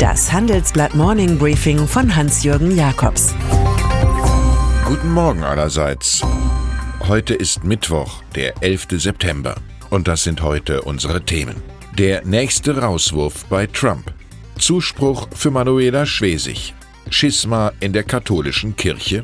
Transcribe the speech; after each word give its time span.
Das 0.00 0.32
Handelsblatt 0.32 0.94
Morning 0.94 1.36
Briefing 1.36 1.86
von 1.86 2.16
Hans-Jürgen 2.16 2.74
Jakobs. 2.74 3.34
Guten 4.86 5.12
Morgen 5.12 5.44
allerseits. 5.44 6.22
Heute 7.06 7.34
ist 7.34 7.64
Mittwoch, 7.64 8.22
der 8.34 8.62
11. 8.62 8.86
September. 8.92 9.56
Und 9.90 10.08
das 10.08 10.24
sind 10.24 10.40
heute 10.40 10.80
unsere 10.80 11.22
Themen. 11.22 11.56
Der 11.98 12.24
nächste 12.24 12.78
Rauswurf 12.78 13.44
bei 13.50 13.66
Trump. 13.66 14.10
Zuspruch 14.58 15.28
für 15.36 15.50
Manuela 15.50 16.06
Schwesig. 16.06 16.72
Schisma 17.10 17.72
in 17.80 17.92
der 17.92 18.04
katholischen 18.04 18.76
Kirche. 18.76 19.22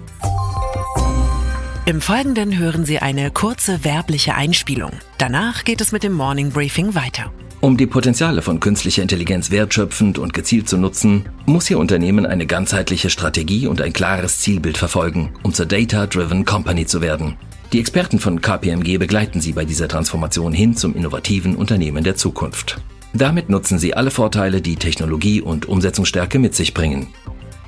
Im 1.86 2.02
Folgenden 2.02 2.58
hören 2.58 2.84
Sie 2.84 2.98
eine 2.98 3.30
kurze 3.30 3.82
werbliche 3.82 4.34
Einspielung. 4.34 4.90
Danach 5.16 5.64
geht 5.64 5.80
es 5.80 5.92
mit 5.92 6.02
dem 6.02 6.12
Morning 6.12 6.50
Briefing 6.50 6.94
weiter. 6.94 7.32
Um 7.60 7.76
die 7.76 7.86
Potenziale 7.86 8.42
von 8.42 8.60
künstlicher 8.60 9.02
Intelligenz 9.02 9.50
wertschöpfend 9.50 10.18
und 10.18 10.34
gezielt 10.34 10.68
zu 10.68 10.76
nutzen, 10.76 11.24
muss 11.46 11.70
Ihr 11.70 11.78
Unternehmen 11.78 12.26
eine 12.26 12.46
ganzheitliche 12.46 13.10
Strategie 13.10 13.66
und 13.66 13.80
ein 13.80 13.92
klares 13.92 14.40
Zielbild 14.40 14.76
verfolgen, 14.76 15.32
um 15.42 15.54
zur 15.54 15.66
Data-Driven 15.66 16.44
Company 16.44 16.86
zu 16.86 17.00
werden. 17.00 17.36
Die 17.72 17.80
Experten 17.80 18.20
von 18.20 18.40
KPMG 18.40 18.98
begleiten 18.98 19.40
Sie 19.40 19.52
bei 19.52 19.64
dieser 19.64 19.88
Transformation 19.88 20.52
hin 20.52 20.76
zum 20.76 20.94
innovativen 20.94 21.56
Unternehmen 21.56 22.04
der 22.04 22.14
Zukunft. 22.14 22.80
Damit 23.12 23.48
nutzen 23.48 23.78
Sie 23.78 23.94
alle 23.94 24.10
Vorteile, 24.10 24.60
die 24.60 24.76
Technologie 24.76 25.40
und 25.40 25.66
Umsetzungsstärke 25.66 26.38
mit 26.38 26.54
sich 26.54 26.74
bringen. 26.74 27.08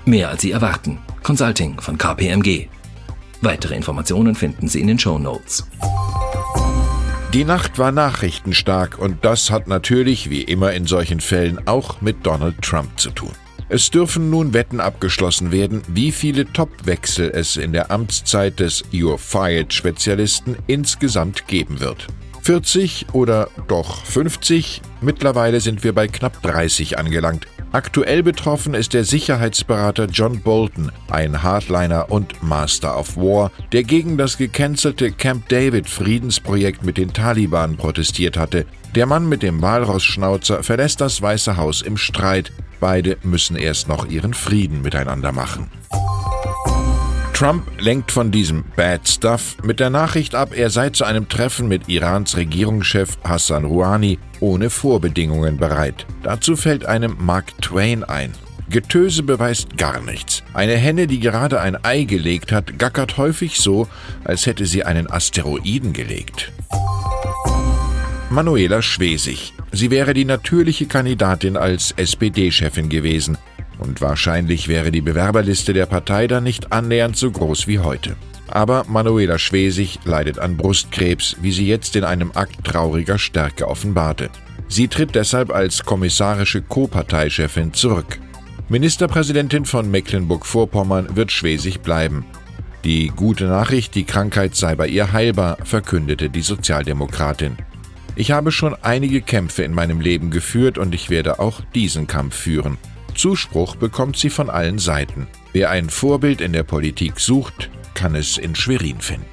Mehr 0.05 0.29
als 0.29 0.43
Sie 0.43 0.53
erwarten. 0.53 0.99
Consulting 1.23 1.81
von 1.81 1.99
KPMG. 1.99 2.67
Weitere 3.41 3.75
Informationen 3.75 4.35
finden 4.35 4.69
Sie 4.69 4.81
in 4.81 4.87
den 4.87 4.99
Show 4.99 5.19
Notes. 5.19 5.67
Die 7.35 7.45
Nacht 7.45 7.79
war 7.79 7.93
nachrichtenstark 7.93 8.99
und 8.99 9.23
das 9.23 9.51
hat 9.51 9.69
natürlich, 9.69 10.31
wie 10.31 10.41
immer 10.41 10.73
in 10.73 10.87
solchen 10.87 11.21
Fällen, 11.21 11.69
auch 11.69 12.01
mit 12.01 12.25
Donald 12.25 12.63
Trump 12.63 12.99
zu 12.99 13.11
tun. 13.11 13.33
Es 13.69 13.91
dürfen 13.91 14.31
nun 14.31 14.55
Wetten 14.55 14.81
abgeschlossen 14.81 15.53
werden, 15.53 15.83
wie 15.89 16.11
viele 16.11 16.51
Topwechsel 16.51 17.31
es 17.35 17.59
in 17.59 17.75
der 17.75 17.91
Amtszeit 17.91 18.59
des 18.61 18.83
You're 18.93 19.19
Fired-Spezialisten 19.19 20.57
insgesamt 20.67 21.47
geben 21.47 21.81
wird. 21.81 22.07
40 22.45 23.09
oder 23.13 23.51
doch 23.67 24.07
50? 24.07 24.81
Mittlerweile 25.03 25.61
sind 25.61 25.85
wir 25.85 25.93
bei 25.93 26.09
knapp 26.09 26.41
30 26.41 26.97
angelangt. 26.97 27.47
Aktuell 27.71 28.23
betroffen 28.23 28.73
ist 28.73 28.95
der 28.95 29.05
Sicherheitsberater 29.05 30.07
John 30.07 30.41
Bolton, 30.41 30.91
ein 31.11 31.43
Hardliner 31.43 32.11
und 32.11 32.43
Master 32.43 32.99
of 32.99 33.17
War, 33.19 33.51
der 33.73 33.83
gegen 33.83 34.17
das 34.17 34.39
gecancelte 34.39 35.13
Camp 35.13 35.49
David 35.51 35.89
Friedensprojekt 35.89 36.83
mit 36.83 36.97
den 36.97 37.13
Taliban 37.13 37.77
protestiert 37.77 38.39
hatte. 38.39 38.65
Der 38.95 39.05
Mann 39.05 39.29
mit 39.29 39.43
dem 39.43 39.61
Walrossschnauzer 39.61 40.63
verlässt 40.63 41.03
das 41.03 41.21
Weiße 41.21 41.59
Haus 41.59 41.83
im 41.83 41.99
Streit. 41.99 42.53
Beide 42.81 43.19
müssen 43.23 43.57
erst 43.57 43.87
noch 43.87 44.09
ihren 44.09 44.33
Frieden 44.33 44.81
miteinander 44.81 45.33
machen. 45.33 45.71
Trump 47.39 47.71
lenkt 47.79 48.11
von 48.11 48.33
diesem 48.33 48.65
Bad 48.75 49.09
Stuff 49.09 49.59
mit 49.63 49.79
der 49.79 49.91
Nachricht 49.91 50.35
ab, 50.35 50.51
er 50.57 50.71
sei 50.71 50.91
zu 50.91 51.05
einem 51.05 51.29
Treffen 51.29 51.69
mit 51.69 51.89
Irans 51.89 52.37
Regierungschef 52.37 53.17
Hassan 53.23 53.65
Rouhani 53.65 54.19
ohne 54.41 54.71
Vorbedingungen 54.71 55.57
bereit. 55.57 56.05
Dazu 56.25 56.57
fällt 56.57 56.85
einem 56.85 57.15
Mark 57.21 57.57
Twain 57.63 58.03
ein. 58.03 58.33
Getöse 58.69 59.23
beweist 59.23 59.77
gar 59.77 60.01
nichts. 60.01 60.43
Eine 60.53 60.75
Henne, 60.75 61.07
die 61.07 61.21
gerade 61.21 61.61
ein 61.61 61.77
Ei 61.85 62.03
gelegt 62.03 62.51
hat, 62.51 62.77
gackert 62.77 63.19
häufig 63.19 63.61
so, 63.61 63.87
als 64.25 64.47
hätte 64.47 64.67
sie 64.67 64.83
einen 64.83 65.09
Asteroiden 65.09 65.93
gelegt. 65.93 66.51
Manuela 68.31 68.83
Schwesig. 68.83 69.55
Sie 69.71 69.93
wäre 69.93 70.13
die 70.13 70.25
natürliche 70.25 70.87
Kandidatin 70.87 71.57
als 71.57 71.93
SPD-Chefin 71.93 72.89
gewesen. 72.89 73.39
Und 73.79 74.01
wahrscheinlich 74.01 74.69
wäre 74.69 74.91
die 74.91 75.01
Bewerberliste 75.01 75.73
der 75.73 75.87
Partei 75.87 76.27
dann 76.27 76.45
nicht 76.45 76.73
annähernd 76.73 77.17
so 77.17 77.31
groß 77.31 77.67
wie 77.67 77.79
heute. 77.79 78.17
Aber 78.49 78.85
Manuela 78.89 79.39
Schwesig 79.39 80.01
leidet 80.05 80.39
an 80.39 80.57
Brustkrebs, 80.57 81.37
wie 81.43 81.53
sie 81.53 81.67
jetzt 81.67 81.95
in 81.97 82.05
einem 82.05 82.33
Akt 82.35 82.65
trauriger 82.65 83.19
Stärke 83.19 83.69
offenbarte. 83.69 84.31
Sie 84.69 84.89
tritt 84.89 85.15
deshalb 85.15 85.53
als 85.53 85.85
kommissarische 85.85 86.63
Co-Parteichefin 86.63 87.73
zurück. 87.73 88.19
Ministerpräsidentin 88.69 89.65
von 89.65 89.91
Mecklenburg-Vorpommern 89.91 91.17
wird 91.17 91.33
Schwesig 91.33 91.81
bleiben. 91.81 92.27
Die 92.85 93.09
gute 93.09 93.45
Nachricht, 93.45 93.95
die 93.95 94.05
Krankheit 94.05 94.55
sei 94.55 94.75
bei 94.75 94.89
ihr 94.89 95.13
heilbar, 95.13 95.59
verkündete 95.65 96.31
die 96.31 96.43
Sozialdemokratin. 96.43 97.57
Ich 98.15 98.31
habe 98.31 98.53
schon 98.53 98.75
einige 98.83 99.23
Kämpfe 99.23 99.63
in 99.63 99.73
meinem 99.73 100.01
Leben 100.01 100.31
geführt 100.31 100.77
und 100.77 100.95
ich 100.95 101.09
werde 101.09 101.39
auch 101.39 101.61
diesen 101.75 102.07
Kampf 102.07 102.35
führen. 102.35 102.77
Zuspruch 103.19 103.75
bekommt 103.75 104.17
sie 104.17 104.31
von 104.31 104.49
allen 104.49 104.79
Seiten. 104.79 105.27
Wer 105.53 105.71
ein 105.71 105.91
Vorbild 105.91 106.41
in 106.41 106.53
der 106.53 106.63
Politik 106.63 107.19
sucht, 107.19 107.69
kann 107.95 108.15
es 108.15 108.39
in 108.39 108.55
Schwerin 108.55 109.01
finden. 109.01 109.27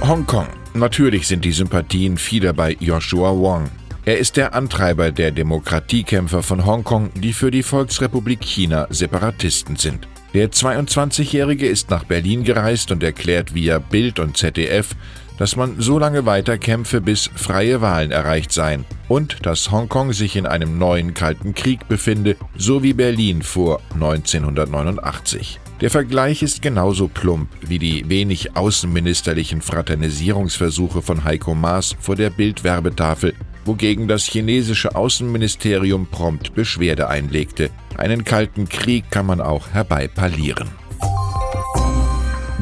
Hongkong. 0.00 0.46
Natürlich 0.72 1.26
sind 1.28 1.44
die 1.44 1.52
Sympathien 1.52 2.16
vieler 2.16 2.54
bei 2.54 2.74
Joshua 2.80 3.32
Wong. 3.32 3.68
Er 4.06 4.16
ist 4.16 4.38
der 4.38 4.54
Antreiber 4.54 5.12
der 5.12 5.30
Demokratiekämpfer 5.30 6.42
von 6.42 6.64
Hongkong, 6.64 7.10
die 7.16 7.34
für 7.34 7.50
die 7.50 7.62
Volksrepublik 7.62 8.40
China 8.42 8.86
Separatisten 8.88 9.76
sind. 9.76 10.08
Der 10.32 10.50
22-Jährige 10.50 11.66
ist 11.66 11.90
nach 11.90 12.04
Berlin 12.04 12.44
gereist 12.44 12.92
und 12.92 13.02
erklärt 13.02 13.52
via 13.54 13.78
Bild 13.78 14.20
und 14.20 14.38
ZDF, 14.38 14.96
dass 15.40 15.56
man 15.56 15.80
so 15.80 15.98
lange 15.98 16.26
weiterkämpfe, 16.26 17.00
bis 17.00 17.30
freie 17.34 17.80
Wahlen 17.80 18.10
erreicht 18.10 18.52
seien 18.52 18.84
und 19.08 19.46
dass 19.46 19.70
Hongkong 19.70 20.12
sich 20.12 20.36
in 20.36 20.44
einem 20.44 20.76
neuen 20.76 21.14
Kalten 21.14 21.54
Krieg 21.54 21.88
befinde, 21.88 22.36
so 22.58 22.82
wie 22.82 22.92
Berlin 22.92 23.40
vor 23.40 23.80
1989. 23.94 25.58
Der 25.80 25.88
Vergleich 25.88 26.42
ist 26.42 26.60
genauso 26.60 27.08
plump 27.08 27.48
wie 27.62 27.78
die 27.78 28.06
wenig 28.10 28.54
außenministerlichen 28.54 29.62
Fraternisierungsversuche 29.62 31.00
von 31.00 31.24
Heiko 31.24 31.54
Maas 31.54 31.96
vor 31.98 32.16
der 32.16 32.28
Bildwerbetafel, 32.28 33.32
wogegen 33.64 34.08
das 34.08 34.24
chinesische 34.24 34.94
Außenministerium 34.94 36.06
prompt 36.06 36.54
Beschwerde 36.54 37.08
einlegte. 37.08 37.70
Einen 37.96 38.24
kalten 38.24 38.68
Krieg 38.68 39.10
kann 39.10 39.24
man 39.24 39.40
auch 39.40 39.70
herbeiparlieren. 39.70 40.79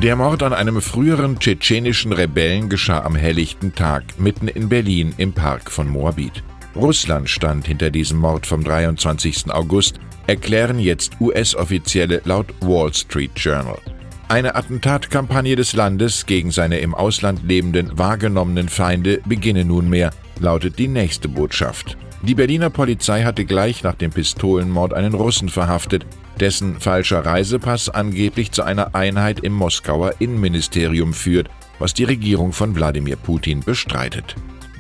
Der 0.03 0.15
Mord 0.15 0.45
an 0.45 0.53
einem 0.53 0.81
früheren 0.81 1.41
tschetschenischen 1.41 2.13
Rebellen 2.13 2.69
geschah 2.69 3.03
am 3.03 3.17
helllichten 3.17 3.75
Tag 3.75 4.05
mitten 4.21 4.47
in 4.47 4.69
Berlin 4.69 5.13
im 5.17 5.33
Park 5.33 5.73
von 5.73 5.89
Moabit. 5.89 6.45
Russland 6.77 7.29
stand 7.29 7.67
hinter 7.67 7.91
diesem 7.91 8.21
Mord 8.21 8.47
vom 8.47 8.63
23. 8.63 9.51
August, 9.51 9.99
erklären 10.29 10.79
jetzt 10.79 11.21
US-Offizielle 11.21 12.23
laut 12.27 12.47
Wall 12.61 12.95
Street 12.95 13.33
Journal. 13.35 13.81
Eine 14.29 14.55
Attentatkampagne 14.55 15.57
des 15.57 15.73
Landes 15.73 16.27
gegen 16.27 16.53
seine 16.53 16.79
im 16.79 16.95
Ausland 16.95 17.43
lebenden 17.43 17.99
wahrgenommenen 17.99 18.69
Feinde 18.69 19.21
beginne 19.27 19.65
nunmehr, 19.65 20.11
lautet 20.39 20.79
die 20.79 20.87
nächste 20.87 21.29
Botschaft. 21.29 21.99
Die 22.23 22.37
Berliner 22.37 22.71
Polizei 22.71 23.25
hatte 23.25 23.45
gleich 23.45 23.83
nach 23.83 23.95
dem 23.95 24.13
Pistolenmord 24.13 24.95
einen 24.95 25.15
Russen 25.15 25.49
verhaftet, 25.49 26.07
dessen 26.39 26.81
falscher 26.81 27.27
Reisepass 27.27 27.89
angeblich 27.89 28.53
zu 28.53 28.63
einer 28.63 28.95
Einheit 28.95 29.41
im 29.41 29.53
Moskauer 29.53 30.15
Innenministerium 30.21 31.13
führt, 31.13 31.49
was 31.79 31.95
die 31.95 32.05
Regierung 32.05 32.53
von 32.53 32.75
Wladimir 32.75 33.17
Putin 33.17 33.61
bestreitet. 33.61 34.35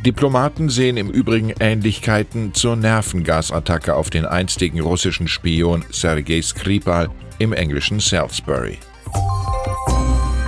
Diplomaten 0.04 0.68
sehen 0.68 0.96
im 0.96 1.10
Übrigen 1.10 1.52
Ähnlichkeiten 1.58 2.54
zur 2.54 2.76
Nervengasattacke 2.76 3.94
auf 3.94 4.10
den 4.10 4.26
einstigen 4.26 4.80
russischen 4.80 5.26
Spion 5.26 5.84
Sergei 5.90 6.40
Skripal 6.40 7.08
im 7.38 7.52
englischen 7.52 7.98
Salisbury. 7.98 8.78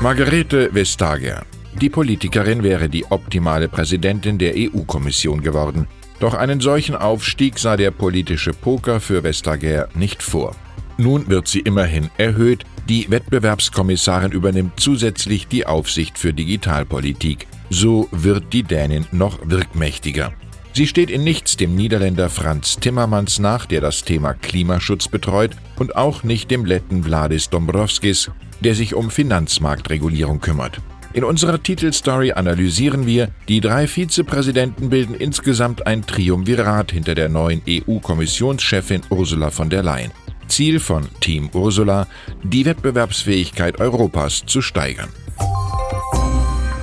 Margarete 0.00 0.72
Vestager. 0.72 1.42
Die 1.80 1.90
Politikerin 1.90 2.62
wäre 2.62 2.88
die 2.88 3.04
optimale 3.10 3.68
Präsidentin 3.68 4.38
der 4.38 4.54
EU-Kommission 4.56 5.42
geworden. 5.42 5.88
Doch 6.20 6.34
einen 6.34 6.60
solchen 6.60 6.94
Aufstieg 6.94 7.58
sah 7.58 7.76
der 7.76 7.90
politische 7.90 8.52
Poker 8.52 9.00
für 9.00 9.22
Vestager 9.22 9.88
nicht 9.94 10.22
vor. 10.22 10.54
Nun 11.00 11.30
wird 11.30 11.48
sie 11.48 11.60
immerhin 11.60 12.10
erhöht. 12.18 12.66
Die 12.86 13.10
Wettbewerbskommissarin 13.10 14.32
übernimmt 14.32 14.78
zusätzlich 14.78 15.48
die 15.48 15.66
Aufsicht 15.66 16.18
für 16.18 16.34
Digitalpolitik. 16.34 17.46
So 17.70 18.08
wird 18.12 18.52
die 18.52 18.64
Dänin 18.64 19.06
noch 19.10 19.38
wirkmächtiger. 19.42 20.34
Sie 20.74 20.86
steht 20.86 21.08
in 21.08 21.24
nichts 21.24 21.56
dem 21.56 21.74
Niederländer 21.74 22.28
Franz 22.28 22.76
Timmermans 22.76 23.38
nach, 23.38 23.64
der 23.64 23.80
das 23.80 24.04
Thema 24.04 24.34
Klimaschutz 24.34 25.08
betreut, 25.08 25.52
und 25.78 25.96
auch 25.96 26.22
nicht 26.22 26.50
dem 26.50 26.66
Letten 26.66 27.02
Vladis 27.02 27.48
Dombrovskis, 27.48 28.30
der 28.60 28.74
sich 28.74 28.94
um 28.94 29.10
Finanzmarktregulierung 29.10 30.40
kümmert. 30.40 30.82
In 31.14 31.24
unserer 31.24 31.60
Titelstory 31.60 32.32
analysieren 32.32 33.06
wir, 33.06 33.30
die 33.48 33.60
drei 33.60 33.88
Vizepräsidenten 33.88 34.90
bilden 34.90 35.14
insgesamt 35.14 35.86
ein 35.86 36.06
Triumvirat 36.06 36.92
hinter 36.92 37.16
der 37.16 37.28
neuen 37.28 37.62
EU-Kommissionschefin 37.66 39.00
Ursula 39.08 39.50
von 39.50 39.70
der 39.70 39.82
Leyen. 39.82 40.12
Ziel 40.50 40.80
von 40.80 41.08
Team 41.20 41.48
Ursula, 41.54 42.06
die 42.42 42.64
Wettbewerbsfähigkeit 42.66 43.80
Europas 43.80 44.44
zu 44.44 44.60
steigern. 44.60 45.08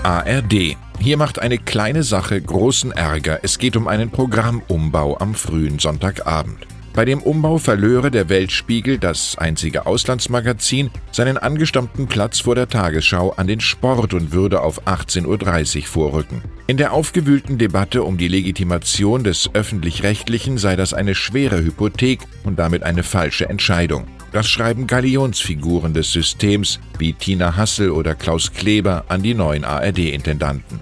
ARD. 0.03 0.77
Hier 0.99 1.17
macht 1.17 1.39
eine 1.39 1.57
kleine 1.57 2.01
Sache 2.01 2.41
großen 2.41 2.91
Ärger. 2.91 3.39
Es 3.43 3.59
geht 3.59 3.75
um 3.75 3.87
einen 3.87 4.09
Programmumbau 4.09 5.17
am 5.17 5.35
frühen 5.35 5.79
Sonntagabend. 5.79 6.65
Bei 6.97 7.05
dem 7.05 7.21
Umbau 7.21 7.59
verlöre 7.59 8.09
der 8.09 8.27
Weltspiegel, 8.27 8.97
das 8.97 9.37
einzige 9.37 9.85
Auslandsmagazin, 9.85 10.89
seinen 11.11 11.37
angestammten 11.37 12.07
Platz 12.07 12.39
vor 12.39 12.55
der 12.55 12.69
Tagesschau 12.69 13.33
an 13.33 13.45
den 13.45 13.59
Sport 13.59 14.15
und 14.15 14.31
würde 14.31 14.63
auf 14.63 14.87
18.30 14.87 15.77
Uhr 15.77 15.85
vorrücken. 15.85 16.41
In 16.65 16.77
der 16.77 16.93
aufgewühlten 16.93 17.59
Debatte 17.59 18.01
um 18.01 18.17
die 18.17 18.27
Legitimation 18.27 19.23
des 19.23 19.51
öffentlich-rechtlichen 19.53 20.57
sei 20.57 20.75
das 20.75 20.95
eine 20.95 21.13
schwere 21.13 21.63
Hypothek 21.63 22.21
und 22.43 22.57
damit 22.57 22.81
eine 22.81 23.03
falsche 23.03 23.47
Entscheidung. 23.47 24.07
Das 24.31 24.49
schreiben 24.49 24.87
Galionsfiguren 24.87 25.93
des 25.93 26.11
Systems 26.11 26.79
wie 26.97 27.13
Tina 27.13 27.55
Hassel 27.55 27.91
oder 27.91 28.15
Klaus 28.15 28.53
Kleber 28.53 29.05
an 29.07 29.21
die 29.21 29.35
neuen 29.35 29.65
ARD-Intendanten. 29.65 30.79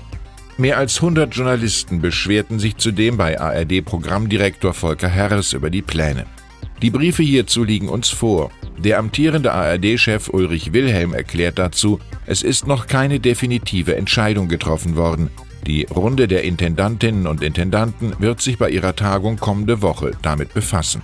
Mehr 0.57 0.77
als 0.77 0.97
100 0.97 1.35
Journalisten 1.35 1.99
beschwerten 1.99 2.59
sich 2.59 2.77
zudem 2.77 3.17
bei 3.17 3.37
ARD-Programmdirektor 3.37 4.73
Volker 4.73 5.09
Herres 5.09 5.51
über 5.51 5.69
die 5.69 5.81
Pläne. 5.81 6.25
Die 6.81 6.91
Briefe 6.91 7.23
hierzu 7.23 7.65
liegen 7.65 7.89
uns 7.89 8.07
vor. 8.07 8.51
Der 8.77 8.99
amtierende 8.99 9.51
ARD-Chef 9.51 10.29
Ulrich 10.29 10.71
Wilhelm 10.71 11.13
erklärt 11.13 11.59
dazu, 11.59 11.99
es 12.25 12.41
ist 12.41 12.67
noch 12.67 12.87
keine 12.87 13.19
definitive 13.19 13.97
Entscheidung 13.97 14.47
getroffen 14.47 14.95
worden. 14.95 15.29
Die 15.67 15.87
Runde 15.93 16.27
der 16.27 16.43
Intendantinnen 16.43 17.27
und 17.27 17.43
Intendanten 17.43 18.13
wird 18.19 18.39
sich 18.39 18.57
bei 18.57 18.69
ihrer 18.69 18.95
Tagung 18.95 19.37
kommende 19.37 19.81
Woche 19.81 20.11
damit 20.21 20.53
befassen. 20.53 21.01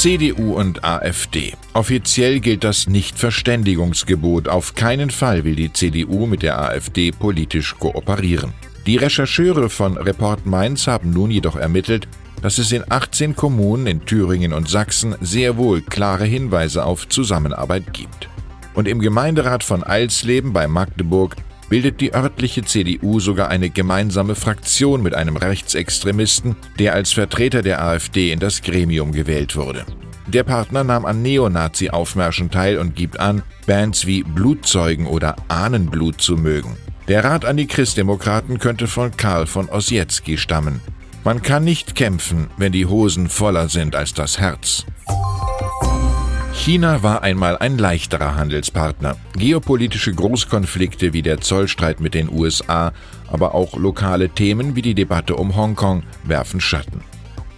CDU 0.00 0.54
und 0.54 0.82
AfD. 0.82 1.52
Offiziell 1.74 2.40
gilt 2.40 2.64
das 2.64 2.86
Nichtverständigungsgebot. 2.86 4.48
Auf 4.48 4.74
keinen 4.74 5.10
Fall 5.10 5.44
will 5.44 5.54
die 5.54 5.74
CDU 5.74 6.24
mit 6.24 6.40
der 6.40 6.58
AfD 6.58 7.12
politisch 7.12 7.74
kooperieren. 7.78 8.54
Die 8.86 8.96
Rechercheure 8.96 9.68
von 9.68 9.98
Report 9.98 10.46
Mainz 10.46 10.86
haben 10.86 11.10
nun 11.10 11.30
jedoch 11.30 11.56
ermittelt, 11.56 12.08
dass 12.40 12.56
es 12.56 12.72
in 12.72 12.82
18 12.88 13.36
Kommunen 13.36 13.86
in 13.86 14.06
Thüringen 14.06 14.54
und 14.54 14.70
Sachsen 14.70 15.16
sehr 15.20 15.58
wohl 15.58 15.82
klare 15.82 16.24
Hinweise 16.24 16.86
auf 16.86 17.06
Zusammenarbeit 17.06 17.92
gibt. 17.92 18.30
Und 18.72 18.88
im 18.88 19.00
Gemeinderat 19.00 19.62
von 19.62 19.84
Eilsleben 19.84 20.54
bei 20.54 20.66
Magdeburg 20.66 21.36
bildet 21.70 22.00
die 22.02 22.12
örtliche 22.12 22.62
CDU 22.64 23.20
sogar 23.20 23.48
eine 23.48 23.70
gemeinsame 23.70 24.34
Fraktion 24.34 25.02
mit 25.02 25.14
einem 25.14 25.38
Rechtsextremisten, 25.38 26.56
der 26.78 26.92
als 26.92 27.12
Vertreter 27.12 27.62
der 27.62 27.82
AfD 27.82 28.32
in 28.32 28.40
das 28.40 28.60
Gremium 28.60 29.12
gewählt 29.12 29.56
wurde. 29.56 29.86
Der 30.26 30.44
Partner 30.44 30.84
nahm 30.84 31.06
an 31.06 31.22
Neonazi-Aufmärschen 31.22 32.50
teil 32.50 32.78
und 32.78 32.94
gibt 32.94 33.18
an, 33.18 33.42
Bands 33.66 34.04
wie 34.04 34.22
Blutzeugen 34.22 35.06
oder 35.06 35.36
Ahnenblut 35.48 36.20
zu 36.20 36.36
mögen. 36.36 36.76
Der 37.08 37.24
Rat 37.24 37.44
an 37.44 37.56
die 37.56 37.66
Christdemokraten 37.66 38.58
könnte 38.58 38.86
von 38.86 39.16
Karl 39.16 39.46
von 39.46 39.68
Ossietzky 39.68 40.38
stammen. 40.38 40.80
Man 41.24 41.42
kann 41.42 41.64
nicht 41.64 41.94
kämpfen, 41.94 42.48
wenn 42.56 42.72
die 42.72 42.86
Hosen 42.86 43.28
voller 43.28 43.68
sind 43.68 43.96
als 43.96 44.14
das 44.14 44.38
Herz. 44.38 44.86
China 46.60 47.02
war 47.02 47.22
einmal 47.22 47.56
ein 47.56 47.78
leichterer 47.78 48.36
Handelspartner. 48.36 49.16
Geopolitische 49.32 50.12
Großkonflikte 50.12 51.14
wie 51.14 51.22
der 51.22 51.40
Zollstreit 51.40 52.00
mit 52.00 52.12
den 52.12 52.30
USA, 52.30 52.92
aber 53.28 53.54
auch 53.54 53.78
lokale 53.78 54.28
Themen 54.28 54.76
wie 54.76 54.82
die 54.82 54.94
Debatte 54.94 55.36
um 55.36 55.56
Hongkong 55.56 56.02
werfen 56.24 56.60
Schatten. 56.60 57.00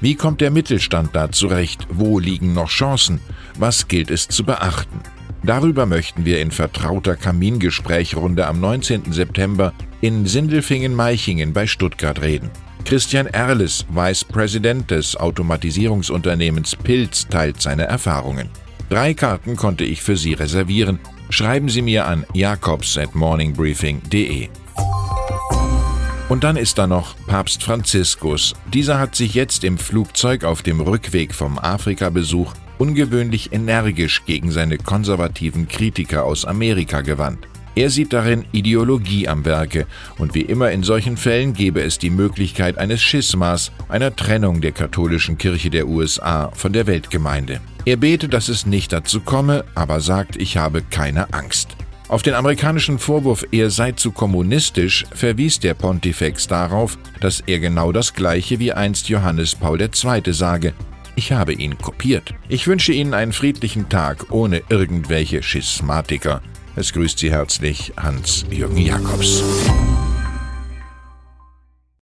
Wie 0.00 0.14
kommt 0.14 0.40
der 0.40 0.52
Mittelstand 0.52 1.16
da 1.16 1.32
zurecht? 1.32 1.88
Wo 1.90 2.20
liegen 2.20 2.54
noch 2.54 2.69
Chancen? 2.69 3.20
Was 3.58 3.88
gilt 3.88 4.08
es 4.08 4.28
zu 4.28 4.44
beachten? 4.44 5.00
Darüber 5.43 5.84
möchten 5.84 6.25
wir 6.25 6.40
in 6.40 6.52
vertrauter 6.52 7.16
Kamingesprächrunde 7.16 8.46
am 8.46 8.60
19. 8.60 9.12
September 9.12 9.72
in 10.00 10.26
Sindelfingen-Meichingen 10.26 11.52
bei 11.52 11.66
Stuttgart 11.66 12.22
reden. 12.22 12.50
Christian 12.84 13.26
Erles, 13.26 13.84
Vice 13.88 14.25
President 14.25 14.93
des 14.93 15.16
Automatisierungsunternehmens 15.16 16.76
Pilz, 16.76 17.26
teilt 17.26 17.60
seine 17.60 17.82
Erfahrungen. 17.82 18.48
Drei 18.93 19.15
Karten 19.15 19.56
konnte 19.56 19.85
ich 19.85 20.03
für 20.03 20.19
Sie 20.19 20.35
reservieren. 20.35 20.99
Schreiben 21.31 21.71
Sie 21.71 21.81
mir 21.81 22.05
an 22.05 22.27
jakobs 22.35 22.99
at 22.99 23.15
morningbriefing.de. 23.15 24.50
Und 26.29 26.44
dann 26.44 26.59
ist 26.59 26.77
da 26.77 26.87
noch 26.87 27.17
Papst 27.27 27.62
Franziskus. 27.62 28.53
Dieser 28.75 28.99
hat 28.99 29.15
sich 29.17 29.33
jetzt 29.33 29.65
im 29.65 29.79
Flugzeug 29.79 30.44
auf 30.44 30.61
dem 30.61 30.83
Rückweg 30.83 31.33
vom 31.33 31.59
Afrika-Besuch 31.59 32.53
ungewöhnlich 32.77 33.55
energisch 33.55 34.27
gegen 34.27 34.50
seine 34.50 34.77
konservativen 34.77 35.69
Kritiker 35.69 36.25
aus 36.25 36.44
Amerika 36.44 37.00
gewandt. 37.00 37.49
Er 37.74 37.88
sieht 37.88 38.12
darin 38.12 38.44
Ideologie 38.52 39.28
am 39.28 39.44
Werke 39.44 39.86
und 40.19 40.34
wie 40.34 40.42
immer 40.42 40.70
in 40.70 40.82
solchen 40.82 41.16
Fällen 41.16 41.54
gebe 41.54 41.80
es 41.80 41.98
die 41.98 42.10
Möglichkeit 42.10 42.76
eines 42.76 43.02
Schismas, 43.02 43.72
einer 43.88 44.14
Trennung 44.14 44.60
der 44.60 44.72
katholischen 44.72 45.38
Kirche 45.38 45.70
der 45.70 45.88
USA 45.88 46.50
von 46.54 46.72
der 46.72 46.86
Weltgemeinde. 46.86 47.60
Er 47.86 47.96
bete, 47.96 48.28
dass 48.28 48.48
es 48.48 48.66
nicht 48.66 48.92
dazu 48.92 49.20
komme, 49.20 49.64
aber 49.74 50.00
sagt, 50.00 50.36
ich 50.36 50.58
habe 50.58 50.82
keine 50.82 51.32
Angst. 51.32 51.76
Auf 52.08 52.22
den 52.22 52.34
amerikanischen 52.34 52.98
Vorwurf, 52.98 53.46
er 53.52 53.70
sei 53.70 53.92
zu 53.92 54.12
kommunistisch, 54.12 55.06
verwies 55.14 55.58
der 55.58 55.72
Pontifex 55.72 56.46
darauf, 56.46 56.98
dass 57.20 57.40
er 57.46 57.58
genau 57.58 57.90
das 57.90 58.12
gleiche 58.12 58.58
wie 58.58 58.72
einst 58.72 59.08
Johannes 59.08 59.54
Paul 59.54 59.80
II. 59.80 60.32
sage, 60.32 60.74
ich 61.16 61.32
habe 61.32 61.54
ihn 61.54 61.78
kopiert. 61.78 62.34
Ich 62.48 62.66
wünsche 62.66 62.92
Ihnen 62.92 63.14
einen 63.14 63.32
friedlichen 63.32 63.88
Tag 63.88 64.30
ohne 64.30 64.62
irgendwelche 64.69 65.42
Schismatiker. 65.42 66.42
Es 66.74 66.92
grüßt 66.92 67.19
Sie 67.19 67.30
herzlich 67.30 67.92
Hans-Jürgen 67.98 68.78
Jakobs. 68.78 69.42